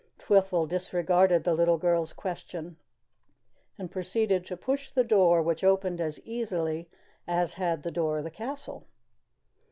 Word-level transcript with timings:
Twiffle 0.17 0.65
disregarded 0.67 1.43
the 1.43 1.53
little 1.53 1.77
girl's 1.77 2.11
question 2.11 2.77
and 3.77 3.91
proceeded 3.91 4.47
to 4.47 4.57
push 4.57 4.89
the 4.89 5.03
door 5.03 5.43
which 5.43 5.63
opened 5.63 6.01
as 6.01 6.19
easily 6.21 6.89
as 7.27 7.53
had 7.53 7.83
the 7.83 7.91
door 7.91 8.17
of 8.17 8.23
the 8.23 8.31
castle. 8.31 8.87